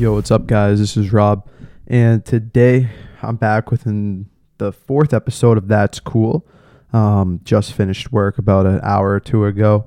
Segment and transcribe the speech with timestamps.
[0.00, 0.78] Yo, what's up, guys?
[0.78, 1.46] This is Rob,
[1.86, 2.88] and today
[3.20, 6.48] I'm back with an, the fourth episode of That's Cool.
[6.90, 9.86] Um, just finished work about an hour or two ago.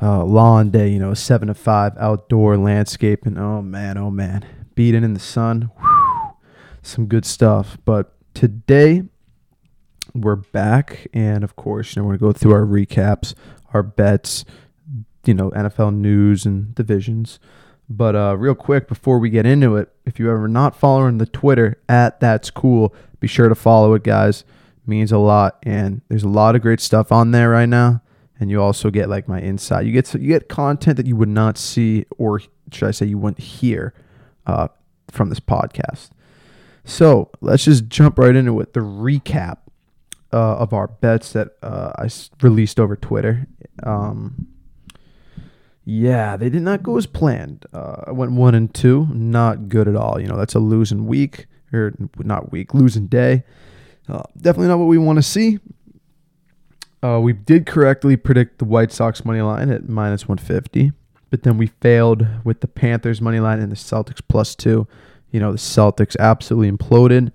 [0.00, 3.36] Uh, long day, you know, seven to five, outdoor landscaping.
[3.36, 4.42] Oh man, oh man,
[4.74, 5.70] beating in the sun.
[6.80, 7.76] Some good stuff.
[7.84, 9.02] But today
[10.14, 13.34] we're back, and of course, you know, we're gonna go through our recaps,
[13.74, 14.46] our bets,
[15.26, 17.38] you know, NFL news and divisions.
[17.88, 21.26] But uh, real quick before we get into it, if you ever not following the
[21.26, 24.40] Twitter at That's Cool, be sure to follow it, guys.
[24.40, 28.02] It means a lot, and there's a lot of great stuff on there right now.
[28.40, 29.86] And you also get like my insight.
[29.86, 32.40] You get you get content that you would not see, or
[32.72, 33.94] should I say, you wouldn't hear
[34.46, 34.68] uh,
[35.10, 36.10] from this podcast.
[36.84, 38.72] So let's just jump right into it.
[38.72, 39.58] The recap
[40.32, 42.08] uh, of our bets that uh, I
[42.40, 43.46] released over Twitter.
[43.82, 44.48] Um,
[45.84, 47.66] yeah, they did not go as planned.
[47.72, 50.20] Uh, I went one and two, not good at all.
[50.20, 53.44] You know, that's a losing week or not week, losing day.
[54.08, 55.58] Uh, definitely not what we want to see.
[57.02, 60.92] Uh, we did correctly predict the White Sox money line at minus 150,
[61.30, 64.86] but then we failed with the Panthers money line and the Celtics plus two.
[65.32, 67.32] You know, the Celtics absolutely imploded.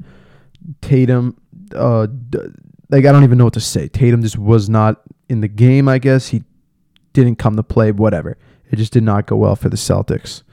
[0.81, 1.35] Tatum,
[1.75, 2.07] uh,
[2.89, 3.89] like I don't even know what to say.
[3.89, 5.89] Tatum just was not in the game.
[5.89, 6.43] I guess he
[7.23, 7.91] didn't come to play.
[7.91, 8.37] Whatever.
[8.69, 10.43] It just did not go well for the Celtics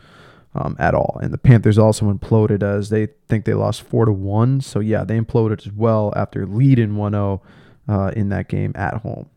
[0.55, 1.19] um, at all.
[1.21, 4.61] And the Panthers also imploded as they think they lost four to one.
[4.61, 7.41] So yeah, they imploded as well after leading 1-0
[7.89, 9.29] uh, in that game at home.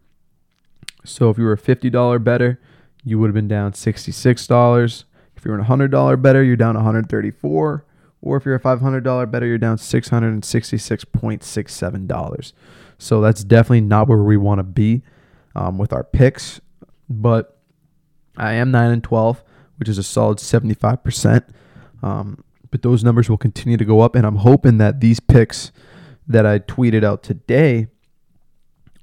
[1.03, 2.59] So if you were a fifty dollar better,
[3.03, 5.05] you would have been down sixty six dollars.
[5.37, 7.85] If you're a hundred dollar better, you're down one hundred thirty four.
[8.21, 11.05] Or if you're a five hundred dollar better, you're down six hundred and sixty six
[11.05, 12.51] point six seven dollars.
[12.97, 15.03] So that's definitely not where we want to be
[15.55, 16.59] um, with our picks.
[17.09, 17.59] But
[18.35, 19.43] I am nine and twelve,
[19.77, 21.45] which is a solid seventy five percent.
[22.03, 25.71] Um, but those numbers will continue to go up, and I'm hoping that these picks
[26.27, 27.87] that I tweeted out today,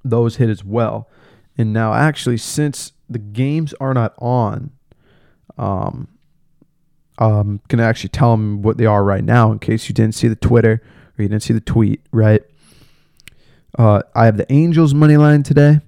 [0.05, 1.09] those hit as well.
[1.57, 4.71] And now, actually, since the games are not on,
[5.57, 6.09] um,
[7.19, 10.29] um, can actually tell them what they are right now in case you didn't see
[10.29, 10.83] the Twitter
[11.17, 12.43] or you didn't see the tweet, right?
[13.79, 15.81] Uh, I have the Angels money line today,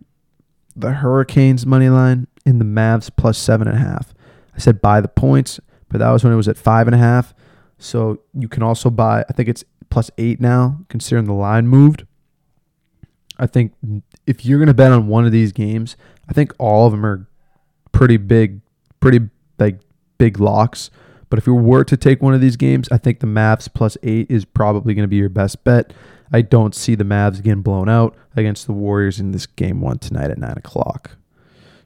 [0.77, 4.15] the Hurricanes money line, and the Mavs plus seven and a half.
[4.55, 6.99] I said buy the points, but that was when it was at five and a
[6.99, 7.35] half.
[7.79, 12.07] So you can also buy, I think it's plus eight now, considering the line moved.
[13.39, 13.75] I think
[14.27, 15.97] if you're going to bet on one of these games,
[16.29, 17.29] I think all of them are
[17.93, 18.61] pretty big,
[19.01, 19.29] pretty
[19.59, 19.81] like
[20.19, 20.91] big locks.
[21.29, 23.99] But if you were to take one of these games, I think the Mavs plus
[24.03, 25.93] eight is probably going to be your best bet.
[26.33, 29.99] I don't see the Mavs getting blown out against the Warriors in this game one
[29.99, 31.13] tonight at nine o'clock.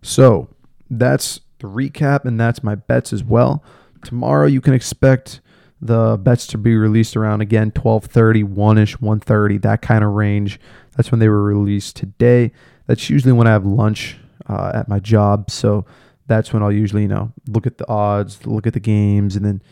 [0.02, 0.48] So
[0.88, 3.62] that's the recap, and that's my bets as well.
[4.02, 5.40] Tomorrow you can expect
[5.80, 10.60] the bets to be released around again 12:30, 1ish, 1:30, that kind of range.
[10.96, 12.52] That's when they were released today.
[12.86, 15.84] That's usually when I have lunch uh, at my job, so
[16.26, 19.44] that's when I'll usually, you know, look at the odds, look at the games, and
[19.44, 19.62] then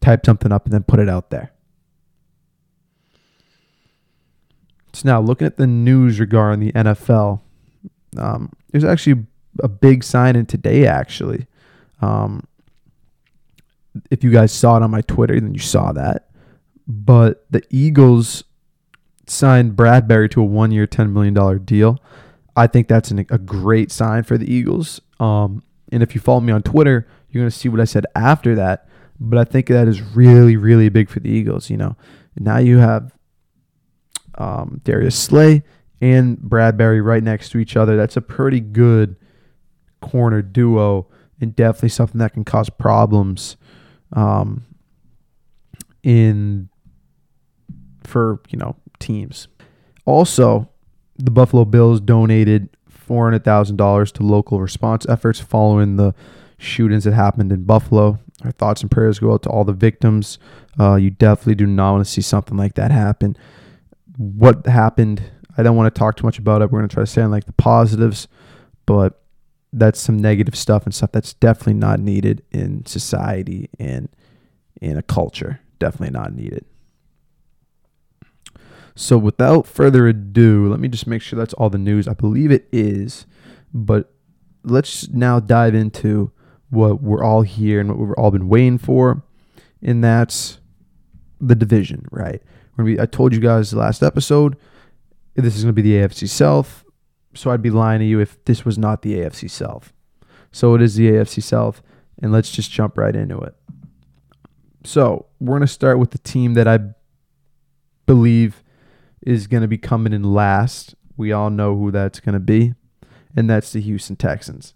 [0.00, 1.52] type something up and then put it out there.
[4.92, 7.40] So now looking at the news regarding the NFL,
[8.18, 9.24] um, there's actually
[9.60, 10.86] a big sign in today.
[10.86, 11.46] Actually,
[12.00, 12.46] um,
[14.10, 16.28] if you guys saw it on my Twitter, then you saw that.
[16.86, 18.44] But the Eagles
[19.26, 21.98] signed Bradberry to a one-year, ten million dollar deal.
[22.54, 25.00] I think that's an, a great sign for the Eagles.
[25.18, 28.04] Um, and if you follow me on Twitter, you're going to see what I said
[28.14, 28.88] after that.
[29.18, 31.70] But I think that is really, really big for the Eagles.
[31.70, 31.96] You know,
[32.38, 33.14] now you have
[34.38, 35.62] um, Darius Slay
[36.00, 37.96] and Bradberry right next to each other.
[37.96, 39.16] That's a pretty good
[40.00, 41.08] corner duo,
[41.40, 43.56] and definitely something that can cause problems
[44.12, 44.64] um,
[46.02, 46.68] in
[48.04, 49.48] for you know teams.
[50.04, 50.68] Also,
[51.16, 56.14] the Buffalo Bills donated four hundred thousand dollars to local response efforts following the
[56.58, 58.18] shootings that happened in Buffalo.
[58.44, 60.38] Our thoughts and prayers go out to all the victims.
[60.78, 63.36] Uh, you definitely do not want to see something like that happen.
[64.16, 65.22] What happened?
[65.56, 66.70] I don't want to talk too much about it.
[66.70, 68.28] We're going to try to stay on like the positives,
[68.86, 69.22] but
[69.72, 74.08] that's some negative stuff and stuff that's definitely not needed in society and
[74.80, 75.60] in a culture.
[75.78, 76.64] Definitely not needed.
[78.94, 82.06] So without further ado, let me just make sure that's all the news.
[82.06, 83.26] I believe it is,
[83.72, 84.12] but
[84.62, 86.30] let's now dive into
[86.68, 89.22] what we're all here and what we've all been waiting for,
[89.82, 90.58] and that's
[91.40, 92.42] the division, right?
[92.74, 94.56] When we, I told you guys the last episode,
[95.34, 96.84] this is going to be the AFC South,
[97.34, 99.92] so I'd be lying to you if this was not the AFC South.
[100.50, 101.82] So it is the AFC South,
[102.22, 103.54] and let's just jump right into it.
[104.84, 106.78] So we're going to start with the team that I
[108.06, 108.62] believe
[109.22, 110.94] is going to be coming in last.
[111.16, 112.74] We all know who that's going to be,
[113.36, 114.74] and that's the Houston Texans.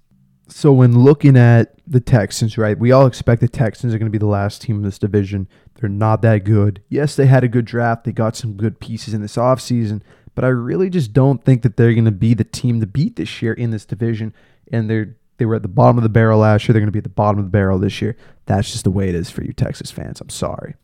[0.48, 4.16] So when looking at the Texans, right, we all expect the Texans are going to
[4.16, 5.48] be the last team in this division.
[5.74, 6.82] They're not that good.
[6.88, 8.04] Yes, they had a good draft.
[8.04, 10.02] They got some good pieces in this offseason,
[10.34, 13.16] but I really just don't think that they're going to be the team to beat
[13.16, 14.32] this year in this division.
[14.72, 16.72] And they're they were at the bottom of the barrel last year.
[16.72, 18.16] They're going to be at the bottom of the barrel this year.
[18.46, 20.20] That's just the way it is for you Texas fans.
[20.20, 20.74] I'm sorry.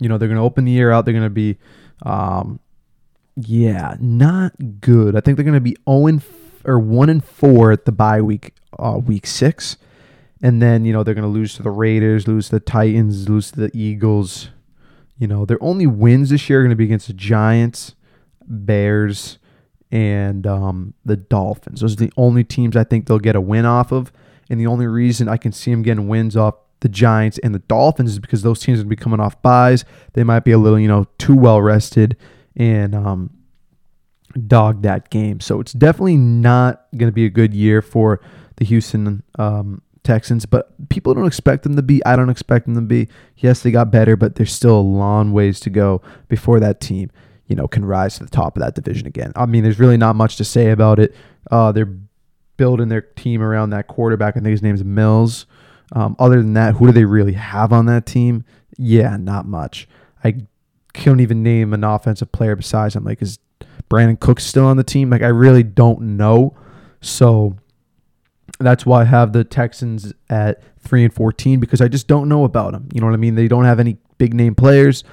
[0.00, 1.04] You know, they're going to open the year out.
[1.04, 1.58] They're going to be,
[2.02, 2.60] um,
[3.36, 5.16] yeah, not good.
[5.16, 6.20] I think they're going to be 0
[6.64, 9.76] or 1 and 4 at the bye week, uh, week six.
[10.42, 13.28] And then, you know, they're going to lose to the Raiders, lose to the Titans,
[13.28, 14.50] lose to the Eagles.
[15.18, 17.94] You know, their only wins this year are going to be against the Giants,
[18.46, 19.38] Bears,
[19.90, 21.80] and um, the Dolphins.
[21.80, 24.12] Those are the only teams I think they'll get a win off of.
[24.50, 27.60] And the only reason I can see them getting wins off the Giants and the
[27.60, 29.86] Dolphins is because those teams are going to be coming off buys.
[30.12, 32.16] They might be a little, you know, too well rested
[32.56, 33.30] and um,
[34.38, 35.40] dog that game.
[35.40, 38.20] So it's definitely not going to be a good year for
[38.56, 42.04] the Houston um, Texans, but people don't expect them to be.
[42.04, 43.08] I don't expect them to be.
[43.36, 47.10] Yes, they got better, but there's still a long ways to go before that team
[47.46, 49.32] you know, can rise to the top of that division again.
[49.36, 51.14] I mean, there's really not much to say about it.
[51.50, 51.92] Uh, they're
[52.56, 54.36] building their team around that quarterback.
[54.36, 55.46] I think his name's Mills.
[55.92, 58.44] Um, other than that, who do they really have on that team?
[58.78, 59.86] Yeah, not much.
[60.22, 60.46] I
[60.94, 63.04] can't even name an offensive player besides him.
[63.04, 63.38] Like, is
[63.94, 65.10] Brandin Cooks still on the team?
[65.10, 66.56] Like, I really don't know.
[67.00, 67.56] So
[68.58, 72.44] that's why I have the Texans at three and fourteen because I just don't know
[72.44, 72.88] about them.
[72.92, 73.34] You know what I mean?
[73.34, 75.04] They don't have any big name players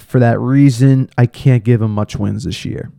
[0.00, 2.92] for that reason, I can't give them much wins this year.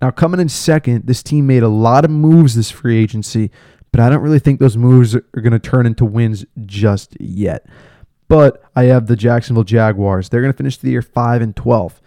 [0.00, 3.50] Now, coming in second, this team made a lot of moves this free agency,
[3.92, 7.66] but I don't really think those moves are going to turn into wins just yet.
[8.28, 10.28] But I have the Jacksonville Jaguars.
[10.28, 12.00] They're going to finish the year 5 and 12.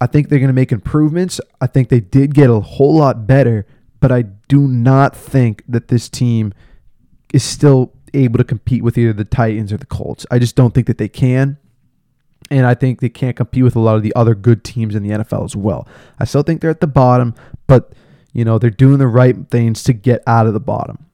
[0.00, 1.40] I think they're going to make improvements.
[1.60, 3.66] I think they did get a whole lot better,
[4.00, 6.54] but I do not think that this team
[7.32, 10.24] is still able to compete with either the Titans or the Colts.
[10.30, 11.58] I just don't think that they can
[12.50, 15.02] and I think they can't compete with a lot of the other good teams in
[15.02, 15.86] the NFL as well.
[16.18, 17.34] I still think they're at the bottom,
[17.66, 17.92] but
[18.32, 21.06] you know they're doing the right things to get out of the bottom.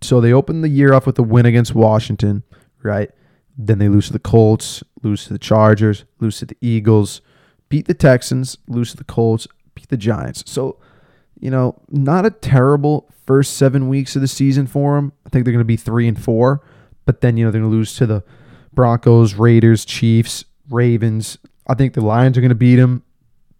[0.00, 2.42] So they open the year off with a win against Washington,
[2.82, 3.10] right?
[3.56, 7.20] Then they lose to the Colts, lose to the Chargers, lose to the Eagles,
[7.68, 10.44] beat the Texans, lose to the Colts, beat the Giants.
[10.46, 10.78] So,
[11.38, 15.12] you know, not a terrible first seven weeks of the season for them.
[15.26, 16.62] I think they're going to be three and four,
[17.04, 18.24] but then you know they're going to lose to the
[18.72, 21.38] Broncos, Raiders, Chiefs, Ravens.
[21.66, 23.02] I think the Lions are going to beat them.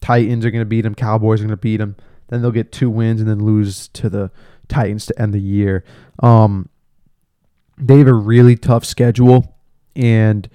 [0.00, 0.94] Titans are going to beat them.
[0.94, 1.96] Cowboys are going to beat them.
[2.28, 4.30] Then they'll get two wins and then lose to the
[4.68, 5.84] Titans to end the year.
[6.22, 6.68] Um,
[7.76, 9.56] they have a really tough schedule,
[9.94, 10.48] and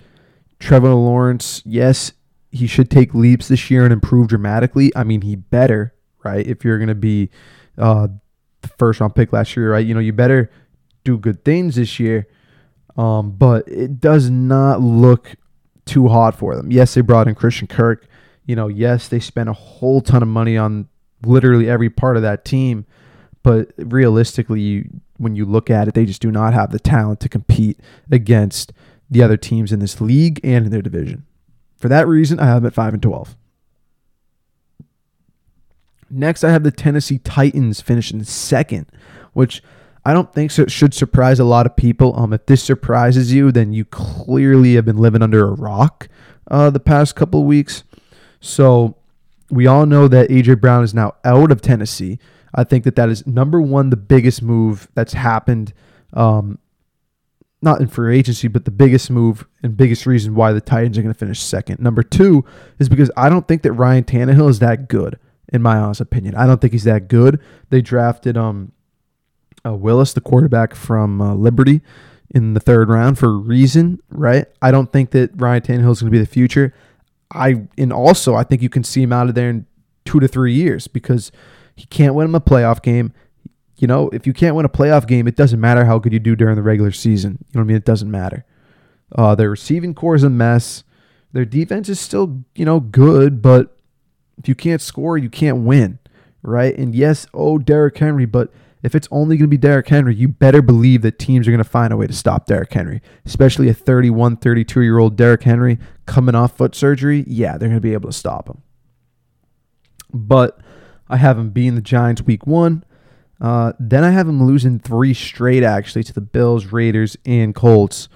[0.59, 2.13] Trevor Lawrence, yes,
[2.53, 4.91] he should take leaps this year and improve dramatically.
[4.95, 6.45] I mean, he better, right?
[6.45, 7.31] If you're going to be
[7.79, 8.07] uh,
[8.61, 9.85] the first round pick last year, right?
[9.85, 10.51] You know, you better
[11.03, 12.27] do good things this year.
[12.95, 15.35] Um, but it does not look
[15.85, 16.71] too hot for them.
[16.71, 18.07] Yes, they brought in Christian Kirk.
[18.45, 20.87] You know, yes, they spent a whole ton of money on
[21.25, 22.85] literally every part of that team.
[23.41, 27.19] But realistically, you, when you look at it, they just do not have the talent
[27.21, 27.79] to compete
[28.11, 28.73] against
[29.09, 31.25] the other teams in this league and in their division.
[31.83, 33.35] For that reason, I have them at 5 and 12.
[36.09, 38.85] Next, I have the Tennessee Titans finishing second,
[39.33, 39.61] which
[40.05, 40.61] I don't think so.
[40.61, 42.17] It should surprise a lot of people.
[42.17, 46.07] Um, if this surprises you, then you clearly have been living under a rock
[46.49, 47.83] uh, the past couple weeks.
[48.39, 48.95] So
[49.49, 52.17] we all know that AJ Brown is now out of Tennessee.
[52.55, 55.73] I think that that is number one, the biggest move that's happened,
[56.13, 56.59] um,
[57.63, 61.01] not in free agency, but the biggest move and biggest reason why the Titans are
[61.01, 61.79] going to finish second.
[61.79, 62.45] Number two
[62.79, 65.17] is because I don't think that Ryan Tannehill is that good,
[65.51, 66.35] in my honest opinion.
[66.35, 67.39] I don't think he's that good.
[67.69, 68.71] They drafted um
[69.65, 71.81] uh, Willis, the quarterback from uh, Liberty,
[72.29, 74.45] in the third round for a reason, right?
[74.61, 76.73] I don't think that Ryan Tannehill is going to be the future.
[77.31, 79.65] I and also I think you can see him out of there in
[80.05, 81.31] two to three years because
[81.75, 83.13] he can't win him a playoff game.
[83.77, 86.19] You know, if you can't win a playoff game, it doesn't matter how good you
[86.19, 87.31] do during the regular season.
[87.31, 87.77] You know what I mean?
[87.77, 88.45] It doesn't matter.
[89.15, 90.83] Uh, their receiving core is a mess.
[91.31, 93.75] Their defense is still, you know, good, but
[94.37, 95.99] if you can't score, you can't win,
[96.41, 96.77] right?
[96.77, 98.51] And yes, oh, Derrick Henry, but
[98.83, 101.63] if it's only going to be Derrick Henry, you better believe that teams are going
[101.63, 105.43] to find a way to stop Derrick Henry, especially a 31, 32 year old Derrick
[105.43, 107.23] Henry coming off foot surgery.
[107.25, 108.61] Yeah, they're going to be able to stop him.
[110.13, 110.59] But
[111.07, 112.83] I have him being the Giants week one.
[113.43, 118.07] Uh, then I have him losing three straight, actually, to the Bills, Raiders, and Colts.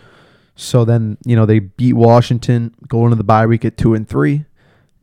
[0.56, 4.08] So then, you know, they beat Washington, go into the bye week at two and
[4.08, 4.46] three,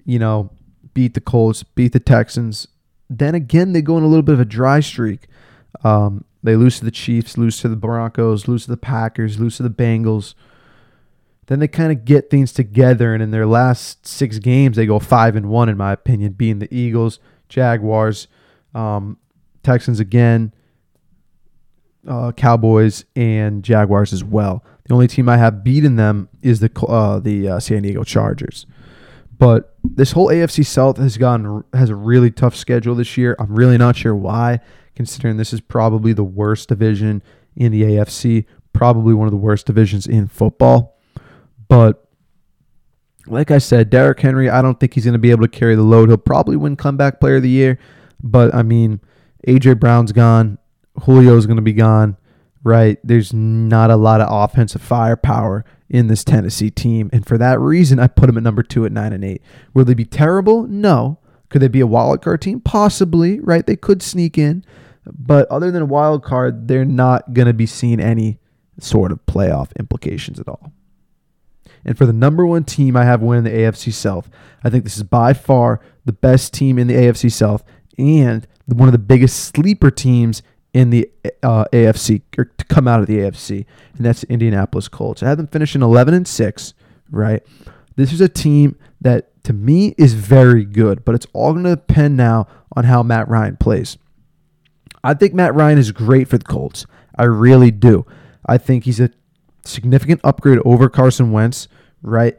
[0.06, 0.50] you know,
[0.94, 2.66] beat the Colts, beat the Texans.
[3.10, 5.28] Then again, they go in a little bit of a dry streak.
[5.84, 9.58] Um, they lose to the Chiefs, lose to the Broncos, lose to the Packers, lose
[9.58, 10.34] to the Bengals.
[11.46, 14.98] Then they kind of get things together, and in their last six games, they go
[14.98, 17.18] five and one, in my opinion, being the Eagles,
[17.50, 18.26] Jaguars,
[18.74, 19.18] um,
[19.64, 20.52] Texans again,
[22.06, 24.64] uh, Cowboys, and Jaguars as well.
[24.86, 28.66] The only team I have beaten them is the uh, the uh, San Diego Chargers.
[29.36, 33.34] But this whole AFC South has gone has a really tough schedule this year.
[33.38, 34.60] I'm really not sure why,
[34.94, 37.22] considering this is probably the worst division
[37.56, 40.98] in the AFC, probably one of the worst divisions in football.
[41.68, 42.06] But
[43.26, 45.74] like I said, Derrick Henry, I don't think he's going to be able to carry
[45.74, 46.10] the load.
[46.10, 47.78] He'll probably win comeback player of the year,
[48.22, 49.00] but I mean,
[49.46, 50.58] AJ Brown's gone,
[51.04, 52.16] Julio's going to be gone
[52.64, 52.98] right?
[53.04, 57.10] There's not a lot of offensive firepower in this Tennessee team.
[57.12, 59.42] And for that reason, I put them at number two at nine and eight.
[59.74, 60.66] Will they be terrible?
[60.66, 61.18] No.
[61.50, 62.60] Could they be a wild card team?
[62.60, 63.64] Possibly, right?
[63.64, 64.64] They could sneak in.
[65.06, 68.40] But other than a wild card, they're not going to be seeing any
[68.80, 70.72] sort of playoff implications at all.
[71.84, 74.30] And for the number one team I have winning the AFC South,
[74.64, 77.62] I think this is by far the best team in the AFC South
[77.98, 80.42] and one of the biggest sleeper teams
[80.72, 81.08] in the
[81.42, 83.64] uh, AFC or to come out of the AFC,
[83.96, 85.22] and that's the Indianapolis Colts.
[85.22, 86.74] I had them finishing 11 and six.
[87.10, 87.42] Right,
[87.96, 91.76] this is a team that to me is very good, but it's all going to
[91.76, 93.98] depend now on how Matt Ryan plays.
[95.04, 96.86] I think Matt Ryan is great for the Colts.
[97.16, 98.06] I really do.
[98.46, 99.10] I think he's a
[99.64, 101.68] significant upgrade over Carson Wentz.
[102.02, 102.36] Right,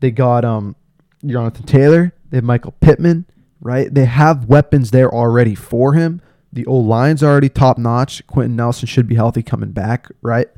[0.00, 0.76] they got um
[1.24, 2.12] Jonathan Taylor.
[2.30, 3.24] They have Michael Pittman.
[3.60, 6.22] Right, they have weapons there already for him.
[6.52, 8.24] The old line's already top notch.
[8.26, 10.48] Quenton Nelson should be healthy coming back, right?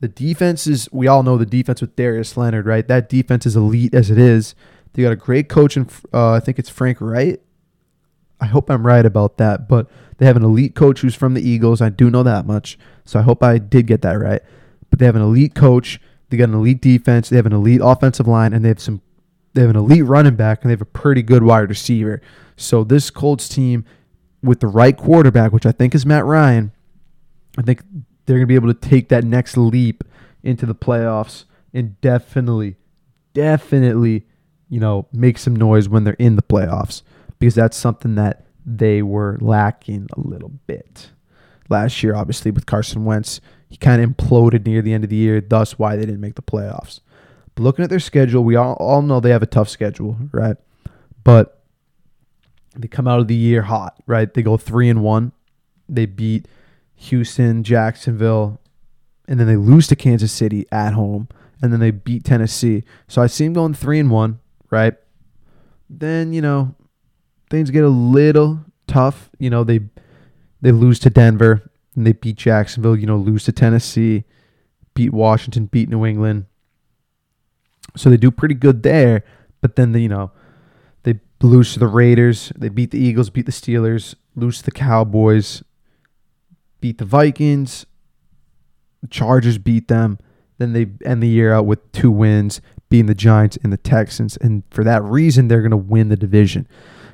[0.00, 2.86] The defense is, we all know the defense with Darius Leonard, right?
[2.88, 4.54] That defense is elite as it is.
[4.92, 7.40] They got a great coach, and uh, I think it's Frank Wright.
[8.40, 9.88] I hope I'm right about that, but
[10.18, 11.80] they have an elite coach who's from the Eagles.
[11.80, 14.40] I do know that much, so I hope I did get that right.
[14.88, 16.00] But they have an elite coach.
[16.30, 17.28] They got an elite defense.
[17.28, 19.02] They have an elite offensive line, and they have some.
[19.54, 22.20] They have an elite running back, and they have a pretty good wide receiver.
[22.56, 23.84] So this Colts team
[24.42, 26.72] with the right quarterback, which I think is Matt Ryan,
[27.58, 27.82] I think
[28.26, 30.04] they're going to be able to take that next leap
[30.42, 32.76] into the playoffs and definitely,
[33.34, 34.26] definitely,
[34.68, 37.02] you know, make some noise when they're in the playoffs
[37.38, 41.10] because that's something that they were lacking a little bit.
[41.68, 45.16] Last year, obviously, with Carson Wentz, he kind of imploded near the end of the
[45.16, 47.00] year, thus why they didn't make the playoffs.
[47.54, 50.56] But looking at their schedule, we all, all know they have a tough schedule, right?
[51.24, 51.62] But
[52.76, 54.32] they come out of the year hot, right?
[54.32, 55.32] They go three and one.
[55.88, 56.46] They beat
[56.94, 58.60] Houston, Jacksonville,
[59.26, 61.28] and then they lose to Kansas City at home,
[61.62, 62.84] and then they beat Tennessee.
[63.08, 64.38] So I see them going three and one,
[64.70, 64.94] right?
[65.88, 66.74] Then you know
[67.48, 69.30] things get a little tough.
[69.38, 69.80] You know they
[70.60, 72.96] they lose to Denver, and they beat Jacksonville.
[72.96, 74.24] You know lose to Tennessee,
[74.94, 76.46] beat Washington, beat New England.
[77.96, 79.24] So they do pretty good there,
[79.60, 80.30] but then the, you know
[81.02, 82.52] they lose to the Raiders.
[82.56, 85.62] They beat the Eagles, beat the Steelers, lose to the Cowboys,
[86.80, 87.86] beat the Vikings.
[89.08, 90.18] Chargers beat them.
[90.58, 94.36] Then they end the year out with two wins, beating the Giants and the Texans.
[94.36, 96.68] And for that reason, they're going to win the division.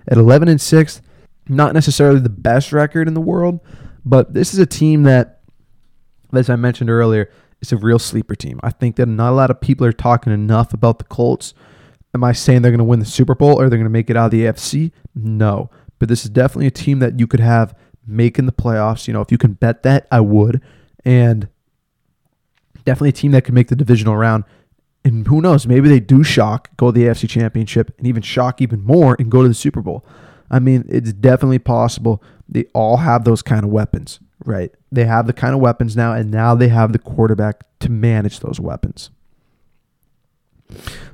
[0.08, 1.02] At 11 and 6,
[1.48, 3.60] not necessarily the best record in the world,
[4.04, 5.40] but this is a team that,
[6.32, 7.30] as I mentioned earlier,
[7.66, 8.60] is a real sleeper team.
[8.62, 11.54] I think that not a lot of people are talking enough about the Colts
[12.16, 14.08] Am I saying they're going to win the Super Bowl or they're going to make
[14.08, 14.90] it out of the AFC?
[15.14, 15.68] No.
[15.98, 19.06] But this is definitely a team that you could have making the playoffs.
[19.06, 20.62] You know, if you can bet that, I would.
[21.04, 21.48] And
[22.86, 24.44] definitely a team that could make the divisional round.
[25.04, 28.62] And who knows, maybe they do shock, go to the AFC Championship, and even shock
[28.62, 30.02] even more and go to the Super Bowl.
[30.50, 32.22] I mean, it's definitely possible.
[32.48, 34.72] They all have those kind of weapons, right?
[34.90, 38.40] They have the kind of weapons now, and now they have the quarterback to manage
[38.40, 39.10] those weapons.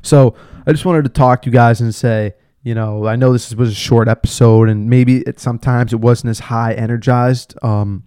[0.02, 0.34] So
[0.66, 3.52] I just wanted to talk to you guys and say, you know, I know this
[3.54, 7.54] was a short episode, and maybe it sometimes it wasn't as high energized.
[7.62, 8.04] Um,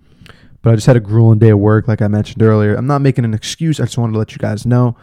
[0.61, 2.75] but I just had a grueling day of work, like I mentioned earlier.
[2.75, 3.79] I'm not making an excuse.
[3.79, 4.95] I just wanted to let you guys know.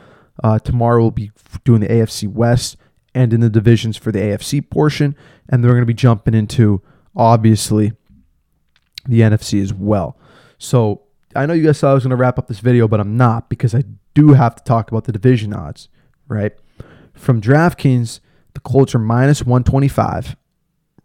[0.43, 1.31] Uh, tomorrow we'll be
[1.65, 2.77] doing the AFC West
[3.15, 5.15] and in the divisions for the AFC portion,
[5.49, 6.83] and we're going to be jumping into
[7.15, 7.93] obviously
[9.07, 10.17] the NFC as well.
[10.59, 11.03] So
[11.35, 13.17] I know you guys thought I was going to wrap up this video, but I'm
[13.17, 15.89] not because I do have to talk about the division odds,
[16.29, 16.53] right?
[17.15, 18.21] From DraftKings,
[18.55, 20.37] the Colts are minus 125,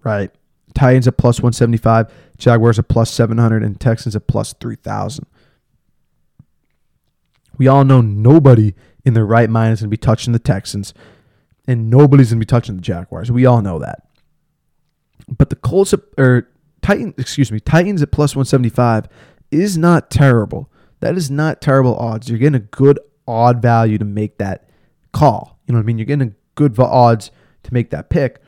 [0.03, 0.31] right?
[0.73, 5.25] Titans at plus 175, Jaguars at plus 700, and Texans at plus 3,000.
[7.57, 10.93] We all know nobody in their right mind is going to be touching the Texans,
[11.67, 13.31] and nobody's going to be touching the Jaguars.
[13.31, 14.03] We all know that.
[15.27, 16.47] But the Colts or
[16.81, 19.07] Titans, excuse me, Titans at plus 175
[19.51, 20.71] is not terrible.
[20.99, 22.29] That is not terrible odds.
[22.29, 24.69] You're getting a good odd value to make that
[25.11, 25.59] call.
[25.65, 25.97] You know what I mean?
[25.97, 27.31] You're getting a good odds
[27.63, 28.41] to make that pick.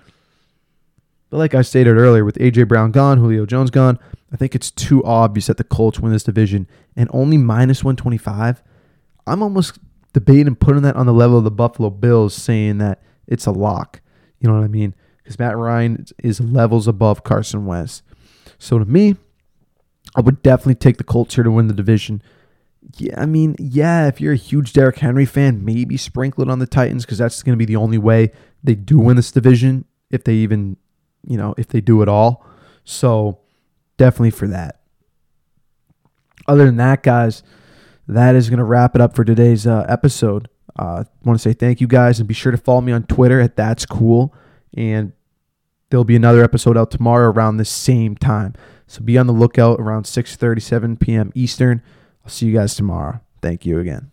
[1.29, 3.99] But like I stated earlier, with AJ Brown gone, Julio Jones gone,
[4.31, 8.63] I think it's too obvious that the Colts win this division and only minus 125.
[9.27, 9.77] I'm almost
[10.13, 14.01] debating putting that on the level of the Buffalo Bills, saying that it's a lock.
[14.39, 14.95] You know what I mean?
[15.17, 18.01] Because Matt Ryan is levels above Carson Wentz.
[18.59, 19.15] So to me,
[20.15, 22.21] I would definitely take the Colts here to win the division.
[22.97, 26.59] Yeah, I mean, yeah, if you're a huge Derrick Henry fan, maybe sprinkle it on
[26.59, 28.31] the Titans because that's going to be the only way
[28.63, 30.77] they do win this division if they even
[31.27, 32.45] you know, if they do it all.
[32.83, 33.39] So
[33.97, 34.79] definitely for that.
[36.47, 37.43] Other than that, guys,
[38.07, 40.49] that is going to wrap it up for today's uh, episode.
[40.75, 43.03] I uh, want to say thank you guys and be sure to follow me on
[43.03, 44.33] Twitter at That's Cool.
[44.75, 45.13] And
[45.89, 48.53] there'll be another episode out tomorrow around the same time.
[48.87, 51.31] So be on the lookout around 6:37 p.m.
[51.35, 51.81] Eastern.
[52.23, 53.21] I'll see you guys tomorrow.
[53.41, 54.11] Thank you again.